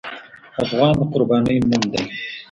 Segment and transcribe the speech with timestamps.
[0.63, 2.01] افغان د قربانۍ نوم دی.